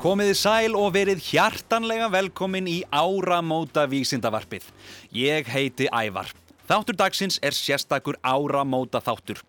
[0.00, 4.64] Komiði sæl og verið hjartanlega velkomin í áramóta vísindavarpið.
[5.12, 6.30] Ég heiti Ævar.
[6.70, 9.42] Þáttur dagsins er sérstakur áramóta þáttur.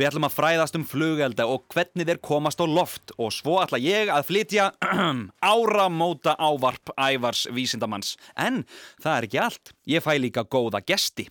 [0.00, 3.82] Við ætlum að fræðast um flugelda og hvernig þeir komast á loft og svo ætla
[3.84, 4.70] ég að flytja
[5.52, 8.16] áramóta ávarp Ævars vísindamanns.
[8.32, 8.62] En
[9.04, 9.76] það er ekki allt.
[9.92, 11.28] Ég fæ líka góða gesti.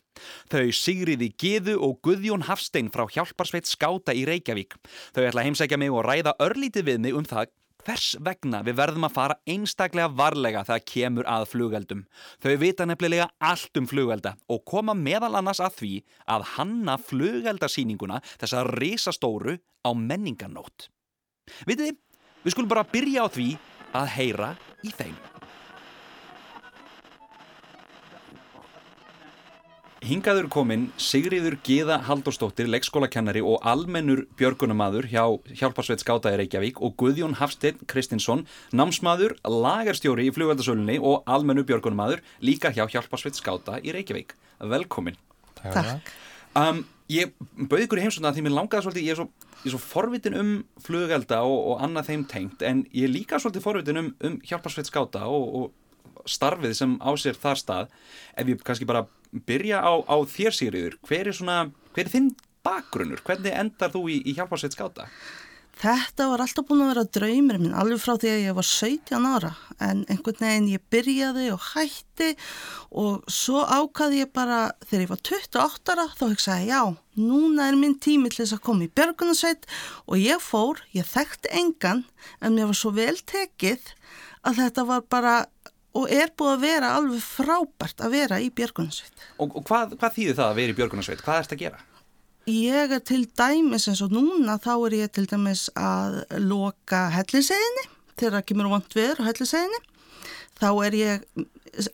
[0.54, 4.78] Þau Sigriði Giðu og Guðjón Hafstein frá Hjálparsveit Skáta í Reykjavík.
[5.18, 7.50] Þau ætla að heimsækja mig og ræða örlítið við mig um það
[7.88, 12.04] hvers vegna við verðum að fara einstaklega varlega þegar kemur að flugeldum.
[12.44, 15.94] Þau vita nefnilega allt um flugelda og koma meðal annars að því
[16.36, 19.56] að hanna flugeldasýninguna þessa risastóru
[19.88, 20.90] á menningarnót.
[21.70, 21.96] Vitið
[22.44, 23.50] við skulum bara byrja á því
[23.96, 25.16] að heyra í þeim.
[30.06, 35.24] Hingaður komin Sigriður Gíða Haldurstóttir, leikskólakennari og almennur björgunamadur hjá
[35.58, 38.44] Hjálparsveit Skáta í Reykjavík og Guðjón Hafstein Kristinsson,
[38.78, 44.36] námsmaður, lagarstjóri í flugveldasölunni og almennur björgunamadur líka hjá Hjálparsveit Skáta í Reykjavík.
[44.62, 45.18] Velkomin.
[45.64, 46.14] Takk.
[46.54, 49.74] Um, ég bauði ykkur í heimsuna því mér langaði svolítið, ég er svo, ég er
[49.74, 50.54] svo forvitin um
[50.86, 54.94] flugelda og, og annað þeim tengt en ég er líka svolítið forvitin um, um Hjálparsveit
[54.94, 57.94] Skáta og, og starfið sem á sér þar stað
[58.38, 59.06] ef ég kannski bara
[59.48, 61.60] byrja á, á þér Sigriður, hver er svona
[61.98, 62.32] hver er þinn
[62.66, 65.08] bakgrunnur, hvernig endar þú í, í hjálparsveit skáta?
[65.78, 69.28] Þetta var alltaf búin að vera draumir minn alveg frá því að ég var 17
[69.30, 69.52] ára.
[69.86, 72.30] En einhvern veginn ég byrjaði og hætti
[72.98, 76.82] og svo ákaði ég bara þegar ég var 28 ára þá hugsaði já,
[77.22, 79.70] núna er minn tími til þess að koma í björgunarsveit.
[80.10, 82.08] Og ég fór, ég þekkti engan
[82.42, 83.94] en mér var svo vel tekið
[84.50, 85.38] að þetta var bara
[85.98, 89.28] og er búið að vera alveg frábært að vera í Björgunarsveit.
[89.42, 91.24] Og, og hvað, hvað þýðir það að vera í Björgunarsveit?
[91.26, 91.84] Hvað ert að gera?
[92.48, 97.88] Ég er til dæmis eins og núna þá er ég til dæmis að loka helliseginni
[98.18, 99.82] þegar það kemur vant viður á helliseginni.
[100.58, 101.26] Þá er ég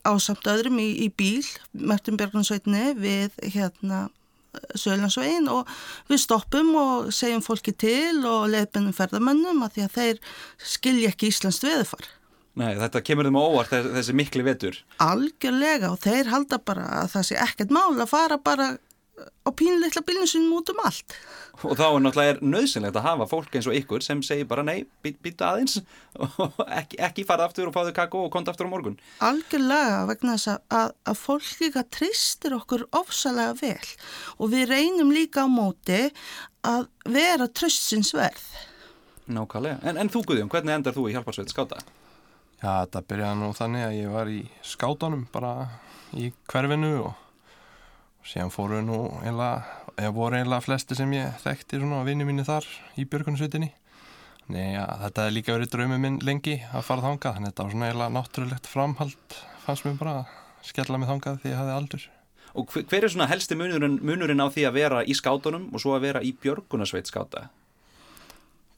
[0.06, 4.06] á samt öðrum í, í bíl, mertum Björgunarsveitni við hérna
[4.78, 5.70] Söðlandsvegin og
[6.06, 10.20] við stoppum og segjum fólki til og leifbennum ferðamönnum að því að þeir
[10.74, 12.06] skilja ekki Íslands veðufar.
[12.54, 14.76] Nei, þetta kemur þeim á óvart þessi mikli vetur.
[15.02, 18.76] Algjörlega og þeir halda bara að það sé ekkert mál að fara bara
[19.14, 21.14] á pínleikla bílinsunum út um allt.
[21.62, 24.86] Og þá er náttúrulega nöðsynlegt að hafa fólk eins og ykkur sem segir bara nei,
[25.02, 25.78] býta aðeins
[26.18, 28.98] og ekki, ekki fara aftur og fáðu kakko og konta aftur á morgun.
[29.24, 33.90] Algjörlega vegna þess að, að fólk líka tristir okkur ofsalega vel
[34.38, 36.00] og við reynum líka á móti
[36.66, 38.46] að vera tröstsins verð.
[39.30, 39.78] Nákvæmlega.
[39.86, 41.82] En, en þú Guðjón, hvernig endar þú í hjálparsveit skáta?
[42.62, 45.52] Já, þetta byrjaði nú þannig að ég var í skátanum bara
[46.16, 47.14] í hverfinu og
[48.24, 49.64] síðan fóru nú eiginlega,
[49.98, 53.70] eða voru eiginlega flesti sem ég þekkti svona að vinni mínu þar í björgunsvitinni.
[54.52, 57.64] Nei, ja, þetta hefði líka verið draumið minn lengi að fara þangað, þannig að þetta
[57.64, 61.76] var svona eiginlega náttúrulegt framhald fannst mér bara að skella mig þangað því ég hafði
[61.78, 62.06] aldur.
[62.54, 65.96] Og hver er svona helsti munurinn, munurinn á því að vera í skátunum og svo
[65.96, 67.48] að vera í björgunarsveit skáta?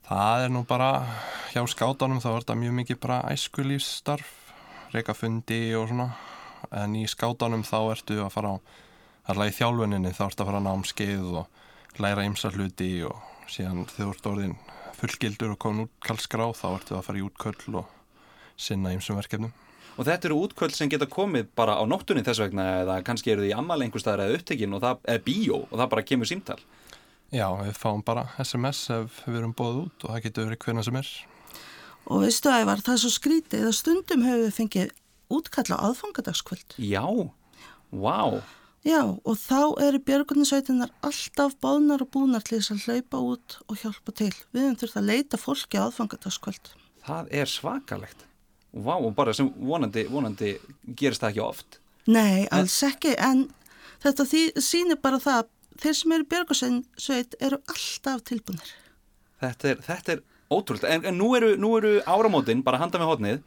[0.07, 0.89] Það er nú bara,
[1.51, 4.29] hjá skátanum þá er þetta mjög mikið bara æskulífsstarf,
[4.93, 6.07] reykafundi og svona,
[6.79, 8.57] en í skátanum þá ertu að fara á,
[9.27, 12.93] allavega í þjálfuninni þá ertu að fara að ná um skeið og læra ymsa hluti
[13.09, 14.57] og síðan þegar þú ert orðin
[15.01, 17.91] fullgildur og komin út kallskrá þá ertu að fara í útköll og
[18.55, 19.51] sinna ymsum verkefnum.
[19.99, 23.43] Og þetta eru útköll sem geta komið bara á nóttunni þess vegna eða kannski eru
[23.43, 26.61] þið í ammali einhverstaðar eða upptekinn og það er bíó og það bara kemur símtal.
[27.35, 30.85] Já, við fáum bara SMS ef við erum bóðið út og það getur verið hverna
[30.87, 31.09] sem er.
[32.07, 34.93] Og veistu ævar, það er svo skrítið að stundum hefur við fengið
[35.35, 36.77] útkalla aðfangadagskvöld.
[36.79, 37.03] Já,
[37.91, 38.39] wow.
[38.87, 43.81] Já, og þá eru björgunarsveitinar alltaf báðnar og búnar til þess að hlaupa út og
[43.81, 44.31] hjálpa til.
[44.55, 46.71] Við höfum þurft að leita fólki aðfangadagskvöld.
[47.07, 48.23] Það er svakalegt.
[48.71, 50.55] Vá, wow, og bara sem vonandi, vonandi
[50.95, 51.81] gerist það ekki oft.
[52.07, 52.93] Nei, alls en...
[52.93, 53.47] ekki, en
[54.05, 54.27] þetta
[54.63, 55.53] sýnir bara það að
[55.83, 58.75] þeir sem eru björgarsveit eru alltaf tilbúinir.
[59.43, 63.41] Þetta er, þetta er ótrúlega, en, en nú eru, eru áramótin bara handa með hodnið,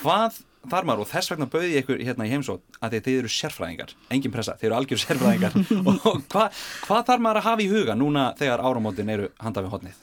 [0.00, 0.40] hvað
[0.70, 3.94] þar maður og þess vegna bauði ég ykkur hérna í heimsótt að þið eru sérfræðingar,
[4.12, 5.56] engin pressa, þið eru algjör sérfræðingar
[5.88, 9.76] og hvað hva þarf maður að hafa í huga núna þegar áramótin eru handa með
[9.76, 10.02] hodnið?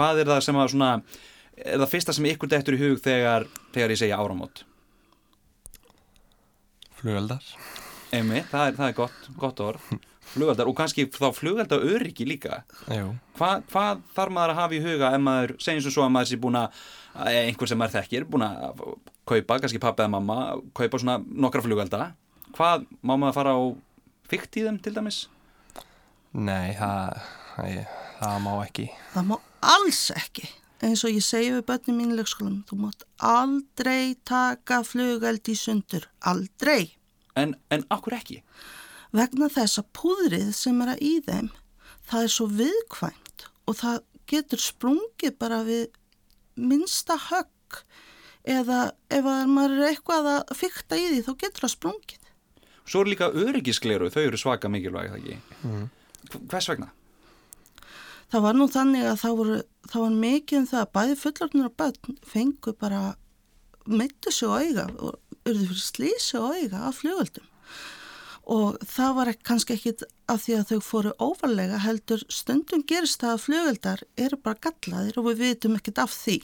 [0.00, 0.90] Hvað er það sem að svona,
[1.60, 4.64] er það fyrsta sem ykkur dettur í hug þegar, þegar ég segja áramót?
[7.00, 7.54] Flugveldar.
[8.16, 9.90] Emi, það er, það er gott, gott orð
[10.34, 15.12] flugaldar og kannski þá flugaldar öryggi líka Hva, hvað þarf maður að hafa í huga
[15.16, 16.80] ef maður, segjum svo að maður sé búin að
[17.30, 18.84] einhver sem maður þekkir, búin að
[19.26, 20.38] kaupa, kannski pappa eða mamma
[20.76, 22.12] kaupa svona nokkra flugaldar
[22.56, 23.60] hvað má maður fara á
[24.30, 25.24] fyrkt í þeim til dæmis?
[26.38, 27.20] Nei, það,
[28.20, 29.36] það má ekki Það má
[29.74, 30.46] alls ekki
[30.80, 36.06] eins og ég segi við börnum mínu leikskólanum, þú mátt aldrei taka flugeld í sundur,
[36.24, 36.94] aldrei.
[37.36, 38.40] En, en akkur ekki?
[39.16, 41.48] Vegna þess að púðrið sem er að í þeim,
[42.06, 43.96] það er svo viðkvæmt og það
[44.30, 45.88] getur sprungið bara við
[46.60, 47.80] minnsta högg
[48.50, 48.80] eða
[49.12, 52.30] ef að maður er eitthvað að fykta í því þá getur það sprungið.
[52.90, 56.40] Svo er líka öryggiskleru, þau eru svaka mikilvæg, það ekki?
[56.50, 56.88] Hvers vegna?
[58.30, 59.58] Það var nú þannig að það, voru,
[59.90, 63.00] það var mikið um það að bæði fullorðnir og börn fengu bara
[63.90, 67.48] meittu sig á auga og urðu fyrir slísi á auga af flugöldum.
[68.50, 73.20] Og það var ekki, kannski ekkit af því að þau fóru óvarlega heldur stundum gerist
[73.20, 76.38] það að flugöldar eru bara gallaðir og við vitum ekkit af því.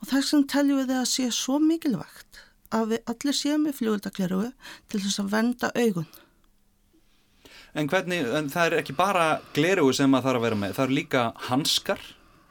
[0.00, 2.42] Og þess vegna teljum við það að sé svo mikilvægt
[2.74, 4.42] að við allir séum með flugöldakleru
[4.90, 6.10] til þess að venda augun.
[7.74, 10.84] En hvernig, en það er ekki bara glerugu sem maður þarf að vera með, það
[10.84, 12.02] eru líka hanskar,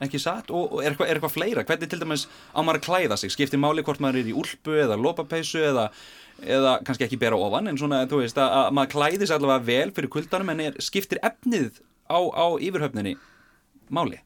[0.06, 1.64] ekki satt, og, og er, eitthvað, eitthvað fleira.
[1.68, 3.34] Hvernig til dæmis á maður að klæða sig?
[3.34, 5.88] Skiptir máli hvort maður er í úlpu eða lópapeisu eða,
[6.44, 9.68] eða kannski ekki bera ofan, en svona, þú veist, að, að maður klæði sig allavega
[9.72, 13.18] vel fyrir kuldanum, en er, skiptir efnið á, á yfirhöfninni
[13.94, 14.22] máli?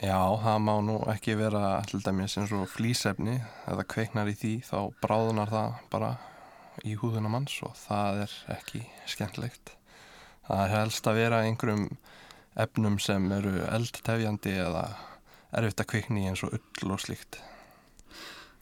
[0.00, 4.36] Já, það má nú ekki vera alltaf dæmis eins og flýsefni, ef það kveiknar í
[4.38, 6.10] því þá bráðunar það bara
[6.86, 9.74] í húðuna manns og það er ekki skemmtilegt.
[10.46, 11.84] Það helst að vera einhverjum
[12.58, 14.84] efnum sem eru eldtefjandi eða
[15.56, 17.40] erfitt að kvikni eins og ull og slíkt.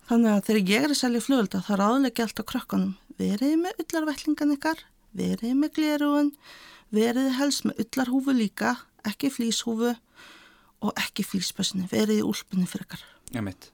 [0.08, 2.92] Þannig að þegar ég er að selja flugölda þá ráðlega allt á krökkunum.
[3.18, 4.84] Veriði með ullarvellingan ykkar,
[5.18, 6.30] veriði með glerúin,
[6.94, 8.76] veriði helst með ullarhúfu líka,
[9.08, 9.90] ekki flýshúfu
[10.86, 13.02] og ekki flýspessinni, veriði úlpunni fyrir ykkar.
[13.34, 13.70] Já, mitt.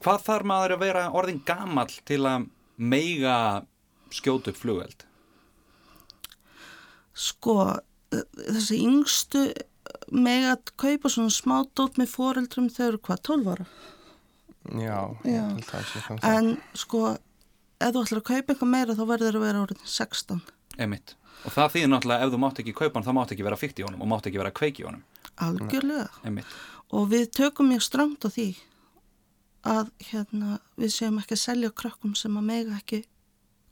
[0.00, 3.36] Hvað þarf maður að vera orðin gamall til að meiga
[4.14, 5.04] skjótu upp flugveld?
[7.16, 7.56] Sko,
[8.36, 9.42] þessi yngstu
[10.14, 13.66] með að kaupa svona smá dót með foreldrum þau eru hvað, 12 ára?
[14.66, 15.30] Já, Já.
[15.30, 16.26] ég held það sé þannig.
[16.32, 17.02] En sko,
[17.78, 20.40] ef þú ætlar að kaupa eitthvað meira þá verður það að vera orðin 16.
[20.86, 21.14] Emitt.
[21.46, 23.78] Og það þýðir náttúrulega ef þú mátt ekki kaupa hann þá mátt ekki vera fyrt
[23.80, 25.04] í honum og mátt ekki vera kveiki í honum.
[25.46, 26.08] Algjörlega.
[26.26, 26.56] Emitt.
[26.96, 28.48] Og við tökum mjög strangt á því
[29.66, 33.02] að hérna, við séum ekki að selja krökkum sem að mega ekki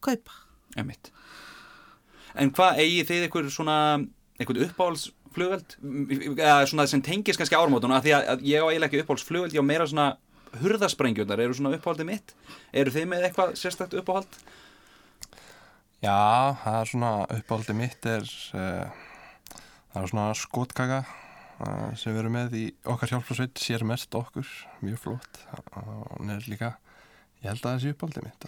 [0.04, 0.34] kaupa.
[0.80, 1.10] Emitt.
[2.34, 3.76] En hvað eigið þið einhver svona,
[4.40, 5.78] einhvern uppáhaldsflugveld?
[6.34, 8.02] Eða svona sem tengis kannski ármótuna?
[8.04, 10.10] Því að, ég á eiginlega ekki uppáhaldsflugveld, ég á meira svona
[10.60, 12.36] hurðasprengjundar, eru svona uppáhaldið mitt?
[12.74, 14.38] Eru þið með eitthvað sérstakt uppáhald?
[16.04, 18.24] Já, það er svona uppáldið mitt er
[18.58, 19.04] uh,
[19.94, 24.50] það er svona skotkaka uh, sem við erum með í okkar hjálpsveit sér mest okkur,
[24.84, 25.40] mjög flott
[25.80, 26.74] og er líka
[27.44, 28.46] ég held að það sé uppáldið mitt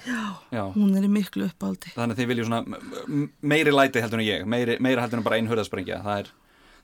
[0.57, 0.63] Já.
[0.75, 1.93] Hún er í miklu uppáldi.
[1.97, 5.37] Þannig að þið viljið svona meiri læti heldur en ég, meiri, meiri heldur en bara
[5.41, 6.01] einn hurðasprengja.
[6.07, 6.31] Það er,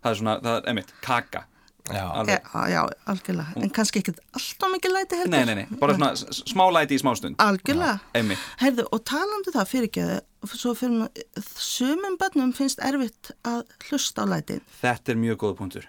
[0.04, 1.46] það er svona, það er, emitt, kaka.
[1.90, 2.44] Já, Alveg.
[2.46, 2.80] Já, já,
[3.10, 3.54] algjörlega.
[3.58, 5.32] En kannski ekkert alltaf mikið læti heldur.
[5.34, 6.12] Nei, nei, nei, bara svona
[6.52, 7.40] smá læti í smá stund.
[7.42, 7.96] Algjörlega.
[8.20, 8.44] Emitt.
[8.60, 10.20] Heyrðu, og talandi það fyrirgeðu,
[10.52, 15.58] svo fyrir maður, sumum börnum finnst erfitt að hlusta á lætin Þetta er mjög góða
[15.58, 15.88] punktur.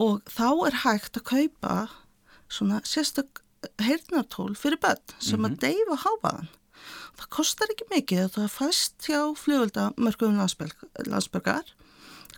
[0.00, 1.74] og þá er hægt að kaupa
[2.50, 3.43] svona sérstök
[3.82, 6.50] heyrnartól fyrir börn sem að deyfa háfaðan.
[7.14, 10.40] Það kostar ekki mikið, það fæst hjá fljóðvöldamörkuðum
[11.12, 11.68] landsbergar,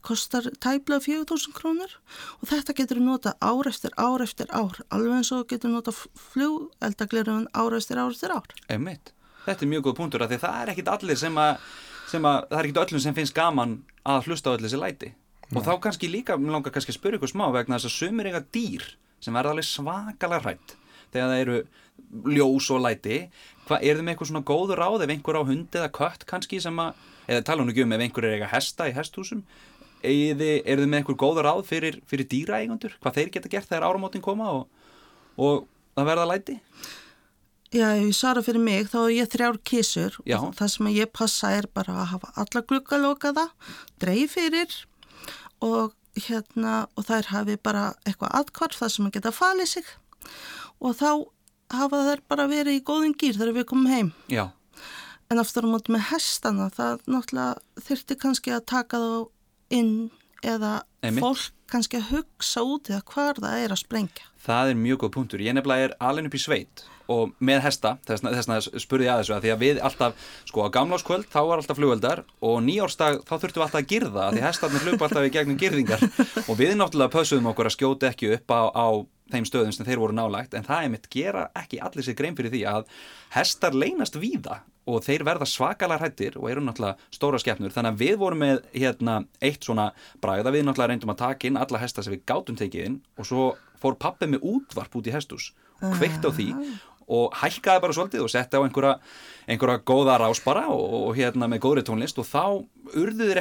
[0.07, 1.97] kostar tæplega 4.000 krónur
[2.39, 7.49] og þetta getur nota ár eftir ár eftir ár, alveg eins og getur nota fljóðeldaglerun
[7.57, 8.55] ár eftir ár eftir ár.
[8.71, 9.13] Emitt.
[9.47, 11.67] Þetta er mjög góð punktur af því það er ekkit allir sem að,
[12.11, 15.13] sem að, það er ekkit öllum sem finnst gaman að hlusta á allir þessi læti.
[15.55, 18.31] Og þá kannski líka, mér langar kannski að spyrja ykkur smá vegna þess að sumir
[18.31, 18.87] eiga dýr
[19.23, 20.75] sem verða alveg svakalega hrætt
[21.15, 21.59] þegar það eru
[22.37, 23.21] ljós og læti.
[23.67, 26.61] Hvað, er þið með eitthvað svona góður ráð ef einhver á hundi eða kött kannski
[26.63, 29.43] sem að, eða tala nú ekki um ef einhver er eiga hesta í hesthúsum,
[30.07, 32.95] er þið með eitthvað góður ráð fyrir, fyrir dýraeigundur?
[33.03, 34.87] Hvað þeir geta gert þegar áramótin koma og,
[35.35, 36.61] og það verða læti?
[37.75, 40.39] Já, ég svara fyrir mig, þá ég þrjár kísur Já.
[40.39, 43.49] og það sem ég passa er bara að hafa alla gluggalokaða,
[44.01, 44.77] dreif fyrir
[45.65, 49.91] og hérna og þær hafi bara eitthvað atkvarf það sem að geta falið sig
[50.81, 51.11] og þá
[51.77, 54.13] hafa þær bara verið í góðin gýr þegar við komum heim.
[54.31, 54.51] Já,
[55.27, 59.15] En aftur á móti með hestana, það náttúrulega þyrfti kannski að taka þá
[59.75, 59.95] inn
[60.47, 61.25] eða Einmitt.
[61.25, 64.29] fólk kannski að hugsa út eða hvar það er að sprengja.
[64.47, 65.43] Það er mjög góð punktur.
[65.43, 69.21] Ég nefnilega er alveg upp í sveit og með hesta, þess vegna spurði ég að
[69.23, 73.21] þessu að því að við alltaf, sko á gamláskvöld þá var alltaf flugveldar og nýjárstag
[73.27, 76.03] þá þurftum við alltaf að girða að því hestarnir hlupa alltaf í gegnum girðingar
[76.51, 78.87] og við náttúrulega pössuðum okkur að skjóta ekki upp á, á
[79.33, 82.37] þeim stöðum sem þeir voru nálægt en það er mitt gera ekki allir sér grein
[82.39, 82.89] fyrir því að
[83.35, 88.03] hestar leynast víða og þeir verða svakalega hrættir og eru náttúrulega stóra skeppnur þannig að
[88.05, 89.89] við vorum með hérna, eitt svona
[90.23, 90.53] bræða.
[90.55, 93.47] Við náttúrulega reyndum að taka inn alla hesta sem við gátum tekið inn og svo
[93.83, 95.51] fór pappið með útvarp út í hestus
[95.83, 96.51] og kveikt á því
[97.17, 98.95] og hækkaði bara svolítið og setti á einhverja,
[99.47, 102.65] einhverja góða rás bara og, og hérna með góðri tónlist og þá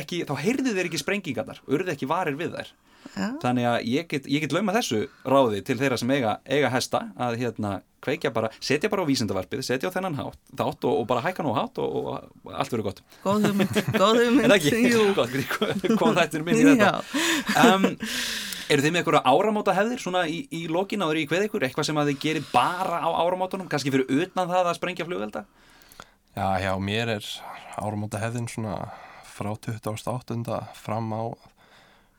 [0.01, 2.73] ekki, þá heyrðu þeir ekki sprengingarnar, urðu ekki varir við þær
[3.15, 3.27] Já.
[3.43, 7.03] þannig að ég get, ég get lauma þessu ráði til þeirra sem eiga, eiga hesta
[7.21, 11.05] að hérna kveikja bara, setja bara á vísindavarpið setja á þennan hátt, þátt og, og
[11.09, 14.45] bara hækka nú hátt og, og allt verður gott Góð hugmynd, góð hugmynd.
[14.47, 15.05] en ekki, Jú.
[15.17, 15.37] gott,
[16.01, 17.71] kom þættir minn í þetta Já.
[17.75, 17.87] um,
[18.73, 21.89] eru þið með eitthvað áramóta hefðir svona í, í lokin áður í hvað ykkur, eitthvað
[21.89, 25.45] sem að þið gerir bara á áramótunum, kannski fyrir utan það að sprengja flugelda
[26.35, 27.27] Já, hjá mér er
[27.79, 28.79] áramóta hefðin svona
[29.35, 30.61] frá 28.
[30.79, 31.23] fram á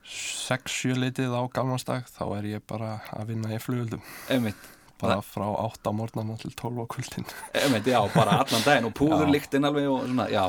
[0.07, 4.69] 6-7 litið á gamlanstag þá er ég bara að vinna í flugöldum einmitt,
[5.01, 7.27] bara frá 8 morgnana til 12 á kvöldin
[7.63, 9.33] einmitt, já, bara allan daginn og púður Já.
[9.35, 10.45] líktinn alveg og svona, já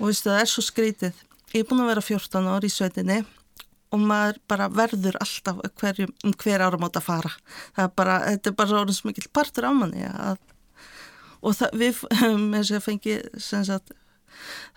[0.00, 1.18] Og veistu, það er svo skrítið.
[1.52, 3.18] Ég er búin að vera 14 ár í sveitinni
[3.92, 7.30] og maður bara verður alltaf hverjum, um hver áramót að fara.
[7.76, 10.40] Það er bara, þetta er bara orðin svo mikill partur á manni að,
[11.44, 12.00] og það, við,
[12.50, 13.16] með þess að fengi,
[13.46, 13.94] sem sagt,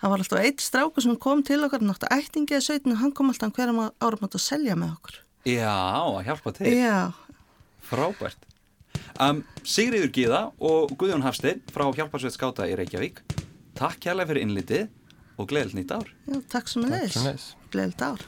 [0.00, 3.30] það var alltaf eitt strákur sem kom til okkar, náttúrulega ættingi að sveitinu, hann kom
[3.32, 5.22] alltaf um hverjum áramót að selja með okkur.
[5.46, 5.72] Já,
[6.02, 6.98] að hjálpa til, Já,
[7.86, 8.46] frábært
[9.22, 13.22] um, Sigriður Gíða og Guðjón Hafstein frá Hjálparsveit Skáta í Reykjavík
[13.76, 14.88] Takk kærlega fyrir innlitið
[15.36, 17.50] og gleðilt nýtt ár já, takk sem er sömuleiðis.
[17.72, 18.26] Gleðilt ár.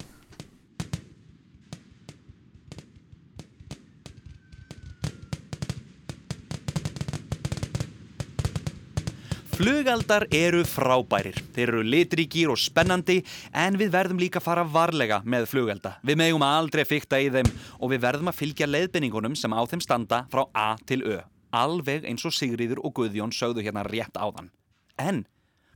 [9.59, 13.17] Flugaldar eru frábærir, þeir eru litríkir og spennandi
[13.51, 15.97] en við verðum líka að fara varlega með flugelda.
[16.07, 17.51] Við megum aldrei fykta í þeim
[17.81, 21.19] og við verðum að fylgja leiðbendingunum sem á þeim standa frá A til Ö.
[21.51, 24.53] Alveg eins og Sigriður og Guðjón sögðu hérna rétt áðan.
[24.95, 25.25] En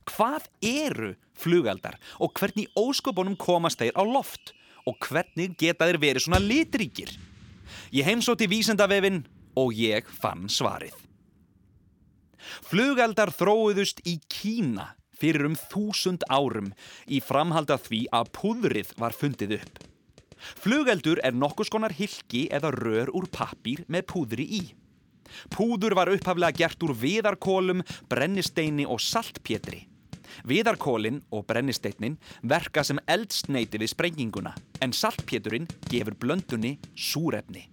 [0.07, 4.55] hvað eru flugaldar og hvernig ósköpunum komast þeir á loft
[4.87, 7.11] og hvernig geta þeir verið svona litríkir?
[7.91, 9.25] Ég heimsótti vísendavefin
[9.59, 11.02] og ég fann svarið.
[12.67, 14.91] Flugaldar þróuðust í Kína
[15.23, 16.71] fyrir um þúsund árum
[17.07, 19.83] í framhald af því að púðrið var fundið upp.
[20.59, 24.63] Flugeldur er nokkus konar hilki eða rör úr pappír með púðri í.
[25.53, 27.81] Púður var upphaflega gert úr viðarkólum,
[28.11, 29.85] brennisteini og saltpétri.
[30.49, 37.72] Viðarkólin og brennisteinin verka sem eldsneiti við sprenginguna en saltpéturinn gefur blöndunni súrefni.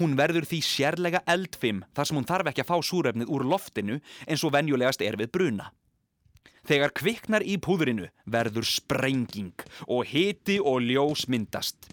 [0.00, 4.00] Hún verður því sérlega eldfim þar sem hún þarf ekki að fá súrefnið úr loftinu
[4.26, 5.70] eins og venjulegast er við bruna.
[6.68, 11.88] Þegar kviknar í púðrinu verður sprenging og hiti og ljós myndast.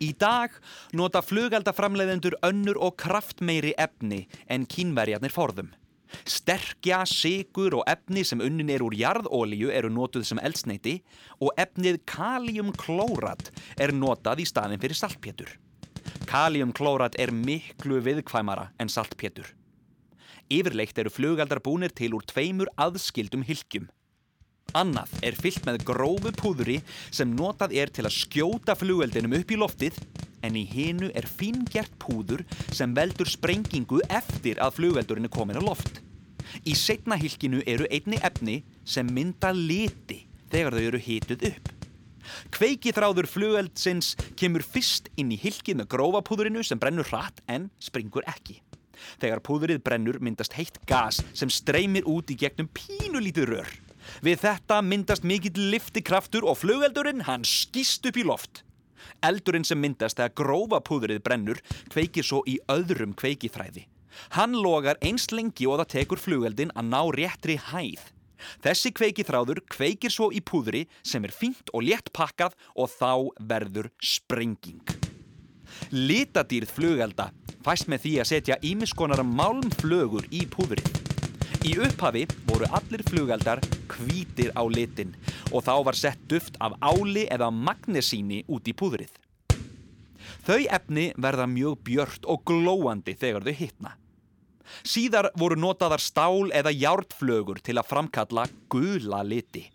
[0.00, 0.54] Í dag
[0.96, 5.68] nota flugaldaframleiðendur önnur og kraftmeiri efni en kínverjarnir forðum.
[6.26, 10.96] Sterkja, sigur og efni sem unnin er úr jarðólíu eru notuð sem eldsneiti
[11.38, 15.52] og efnið kaliumklórat er notað í staðin fyrir saltpétur.
[16.30, 19.48] Kaliumklórat er miklu viðkvæmara en saltpétur.
[20.50, 23.88] Yfirleitt eru flugaldar búnir til úr tveimur aðskildum hylgjum.
[24.74, 26.78] Annað er fyllt með grófu púðuri
[27.10, 29.98] sem notað er til að skjóta flugeldinum upp í loftið
[30.46, 35.62] en í hinu er fíngert púður sem veldur sprengingu eftir að flugeldurinn er komin á
[35.62, 36.00] loft.
[36.66, 41.79] Í setna hylkinu eru einni efni sem mynda liti þegar þau eru hituð upp.
[42.54, 48.26] Kveikiþráður flugeldsins kemur fyrst inn í hylkið með grófa púðurinu sem brennur hratt en springur
[48.30, 48.60] ekki.
[49.20, 53.70] Þegar púðurið brennur myndast heitt gas sem streymir út í gegnum pínulítið rör.
[54.24, 58.64] Við þetta myndast mikill liftikraftur og flugeldurinn hann skýst upp í loft.
[59.24, 61.60] Eldurinn sem myndast þegar grófa púðurið brennur
[61.92, 63.86] kveikir svo í öðrum kveikithræði.
[64.36, 68.02] Hann logar eins lengi og það tekur flugeldin að ná réttri hæð.
[68.64, 73.12] Þessi kveikithráður kveikir svo í púðri sem er fínt og létt pakkað og þá
[73.52, 74.82] verður sprenging.
[75.94, 77.30] Litadýrð flugelda
[77.64, 80.88] fæst með því að setja ímiskonar málmflögur í púðrið.
[81.66, 83.60] Í upphafi voru allir flugeldar
[83.92, 85.12] hvítir á litin
[85.50, 89.12] og þá var sett duft af áli eða magnesíni út í púðrið.
[90.46, 93.92] Þau efni verða mjög björt og glóandi þegar þau hitna.
[94.84, 99.66] Síðar voru notaðar stál eða járnflögur til að framkalla gula liti.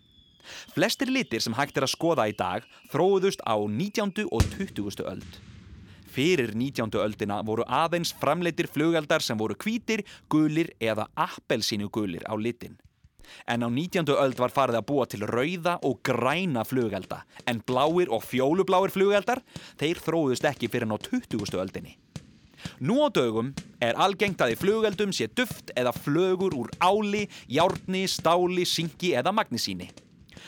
[0.74, 4.28] Flestir litir sem hægt er að skoða í dag þróuðust á 19.
[4.30, 5.02] og 20.
[5.06, 5.38] öld.
[6.16, 6.96] Fyrir 19.
[7.02, 12.78] öldina voru aðeins framleitir flugeldar sem voru hvítir, gulir eða appelsínu gulir á litin.
[13.44, 14.06] En á 19.
[14.14, 19.42] öld var farið að búa til rauða og græna flugelda, en bláir og fjólubláir flugeldar,
[19.76, 21.58] þeir þróðust ekki fyrir á 20.
[21.58, 21.98] öldinni.
[22.80, 28.06] Nú á dögum er algengt að í flugeldum sé duft eða flögur úr áli, járni,
[28.10, 29.90] stáli, syngi eða magnísíni.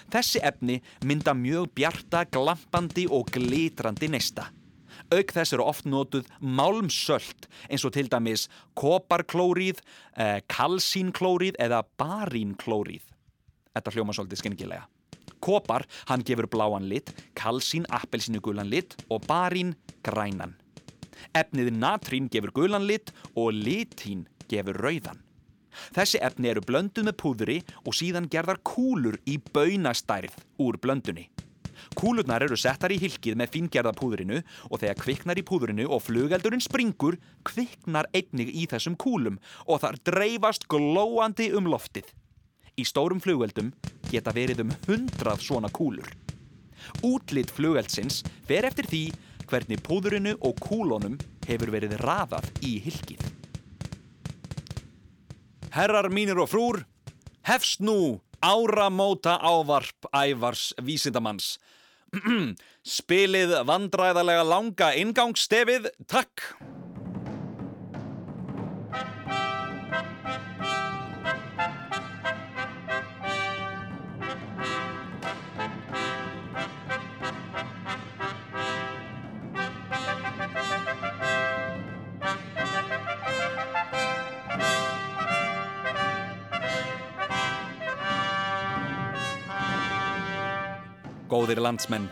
[0.09, 4.49] Þessi efni mynda mjög bjarta, glampandi og glitrandi neista.
[5.09, 9.81] Auk þess eru oft notuð málmsöld eins og til dæmis koparklóríð,
[10.17, 13.05] eh, kalsínklóríð eða barínklóríð.
[13.75, 14.87] Þetta hljóma svolítið skengilega.
[15.41, 20.57] Kopar, hann gefur bláan lit, kalsín appelsínu gulan lit og barín grænan.
[21.37, 25.23] Efnið natrín gefur gulan lit og litín gefur rauðan.
[25.95, 30.35] Þessi efni eru blönduð með púðri og síðan gerðar kúlur í baunastærð
[30.65, 31.29] úr blöndunni.
[31.99, 36.63] Kúlurnar eru settar í hilkið með fingerða púðrinu og þegar kviknar í púðrinu og flugeldurinn
[36.63, 42.11] springur, kviknar einnig í þessum kúlum og þar dreifast glóandi um loftið.
[42.79, 43.73] Í stórum flugeldum
[44.11, 46.11] geta verið um hundrað svona kúlur.
[47.05, 49.03] Útlitt flugeldsins fer eftir því
[49.49, 53.25] hvernig púðrinu og kúlunum hefur verið raðað í hilkið.
[55.75, 56.83] Herrar mínir og frúr,
[57.49, 61.57] hefst nú áramóta ávarp ævars vísindamanns.
[62.99, 66.47] Spilið vandræðarlega langa ingangsstefið, takk!
[91.29, 92.09] Góðir landsmenn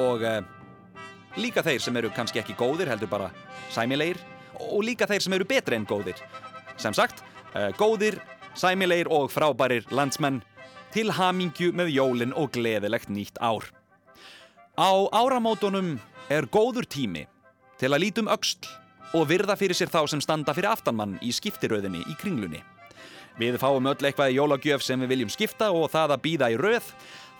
[0.00, 0.40] og uh,
[1.38, 3.28] líka þeir sem eru kannski ekki góðir heldur bara
[3.72, 4.20] sæmilegir
[4.58, 6.18] og líka þeir sem eru betri en góðir.
[6.80, 7.22] Sem sagt,
[7.54, 8.18] uh, góðir,
[8.58, 10.42] sæmilegir og frábærir landsmenn
[10.92, 13.64] til hamingju með jólin og gleðilegt nýtt ár.
[14.76, 15.98] Á áramótunum
[16.32, 17.26] er góður tími
[17.80, 18.68] til að lítum öxl
[19.16, 22.62] og virða fyrir sér þá sem standa fyrir aftanmann í skiptiröðinni í kringlunni.
[23.40, 26.58] Við fáum öll eitthvað í jólagjöf sem við viljum skipta og það að býða í
[26.60, 26.88] röð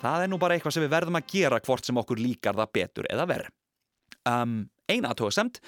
[0.03, 2.73] Það er nú bara eitthvað sem við verðum að gera hvort sem okkur líkar það
[2.75, 3.51] betur eða verð.
[4.29, 4.55] Um,
[4.91, 5.61] ein aðtóðasemt,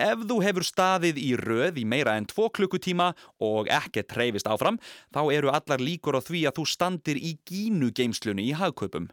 [0.00, 3.10] ef þú hefur staðið í röð í meira en tvo klukkutíma
[3.46, 4.78] og ekkert treyfist áfram,
[5.14, 9.10] þá eru allar líkur á því að þú standir í gínu geimslunni í hagkaupum.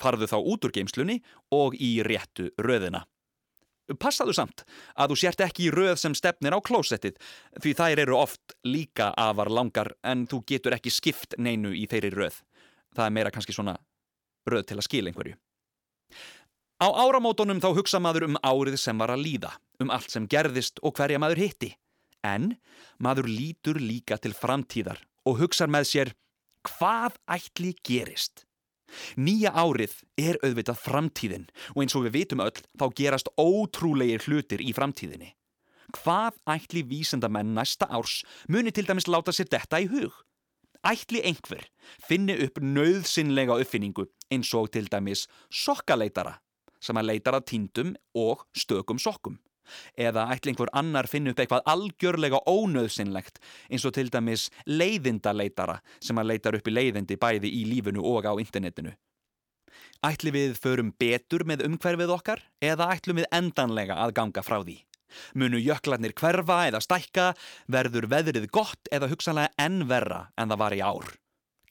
[0.00, 1.22] Farðu þá út úr geimslunni
[1.56, 3.06] og í réttu röðina.
[3.98, 4.62] Passaðu samt
[4.94, 7.16] að þú sért ekki í röð sem stefnir á klósettið
[7.60, 12.12] því þær eru oft líka afar langar en þú getur ekki skipt neinu í þeirri
[12.14, 12.36] röð.
[12.92, 13.74] Það er meira kannski svona
[14.48, 15.36] röð til að skila einhverju.
[16.82, 20.82] Á áramótonum þá hugsa maður um árið sem var að líða, um allt sem gerðist
[20.82, 21.70] og hverja maður hitti.
[22.26, 22.56] En
[23.02, 26.10] maður lítur líka til framtíðar og hugsa með sér
[26.66, 28.46] hvað ætli gerist.
[29.16, 34.62] Nýja árið er auðvitað framtíðin og eins og við vitum öll þá gerast ótrúlegir hlutir
[34.62, 35.32] í framtíðinni.
[35.92, 40.12] Hvað ætli vísendamenn næsta árs muni til dæmis láta sér detta í hug?
[40.86, 41.66] Ætli einhver
[42.02, 46.38] finni upp nöðsynlega uppfinningu eins og til dæmis sokkaleitara
[46.82, 49.38] sem að leitara tíndum og stökum sokkum.
[49.94, 53.38] Eða ætli einhver annar finni upp eitthvað algjörlega ónöðsynlegt
[53.70, 58.26] eins og til dæmis leiðindaleitara sem að leitar upp í leiðindi bæði í lífunu og
[58.26, 58.96] á internetinu.
[60.02, 64.80] Ætli við förum betur með umhverfið okkar eða ætlum við endanlega að ganga frá því?
[65.38, 67.32] Munu jöklarnir hverfa eða stækka,
[67.68, 71.08] verður veðrið gott eða hugsanlega enn verra en það var í ár.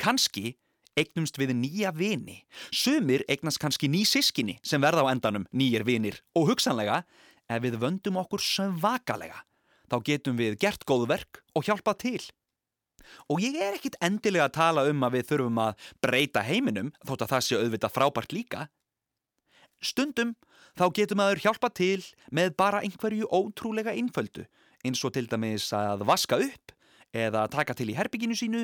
[0.02, 0.56] Kanski
[1.00, 2.42] eignumst við nýja vini.
[2.74, 7.04] Sumir eignast kannski ný sískinni sem verða á endanum nýjir vinir og hugsanlega
[7.52, 9.46] ef við vöndum okkur svakalega
[9.92, 12.22] þá getum við gert góð verk og hjálpað til.
[13.28, 17.26] Og ég er ekkit endilega að tala um að við þurfum að breyta heiminum þótt
[17.26, 18.68] að það sé auðvitað frábært líka.
[19.82, 20.36] Stundum
[20.80, 24.46] þá getur maður hjálpa til með bara einhverju ótrúlega einföldu
[24.86, 26.76] eins og til dæmis að vaska upp
[27.12, 28.64] eða taka til í herbygginu sínu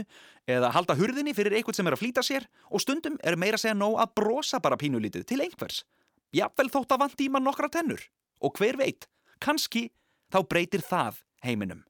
[0.49, 3.65] eða halda hurðinni fyrir eitthvað sem er að flýta sér og stundum er meira að
[3.65, 5.83] segja nóg að brosa bara pínulítið til einhvers.
[6.35, 8.01] Jafnvel þótt að vandi í mann nokkra tennur
[8.43, 9.07] og hver veit,
[9.43, 9.89] kannski
[10.31, 11.83] þá breytir það heiminum.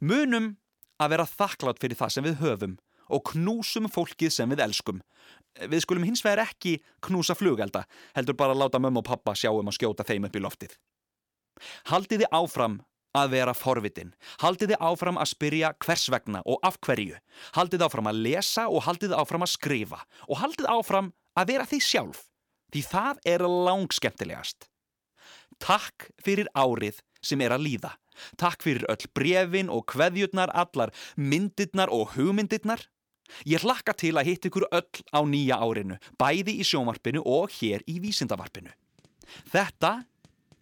[0.00, 0.54] Munum
[1.02, 2.76] að vera þakklátt fyrir það sem við höfum
[3.08, 5.02] og knúsum fólkið sem við elskum
[5.54, 7.84] Við skulum hins vegar ekki knúsa flugelda,
[8.16, 10.74] heldur bara láta mömmu og pappa sjá um að skjóta þeim upp í loftið.
[11.92, 12.80] Haldiði áfram
[13.14, 14.10] að vera forvitin.
[14.42, 17.20] Haldiði áfram að spyrja hvers vegna og af hverju.
[17.54, 20.00] Haldiði áfram að lesa og haldiði áfram að skrifa.
[20.26, 22.24] Og haldiði áfram að vera því sjálf.
[22.74, 24.66] Því það er langskemtilegast.
[25.62, 27.92] Takk fyrir árið sem er að líða.
[28.38, 32.82] Takk fyrir öll brefin og kveðjurnar, allar myndirnar og hugmyndirnar.
[33.48, 37.84] Ég hlakka til að hitt ykkur öll á nýja árinu, bæði í sjónvarpinu og hér
[37.90, 38.72] í vísindavarpinu.
[39.50, 40.04] Þetta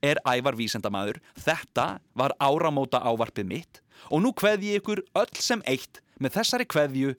[0.03, 5.63] er ævar vísendamaður, þetta var áramóta ávarpið mitt og nú kveði ég ykkur öll sem
[5.69, 7.15] eitt með þessari kveðju,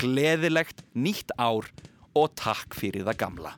[0.00, 1.66] gleðilegt nýtt ár
[2.14, 3.56] og takk fyrir það gamla.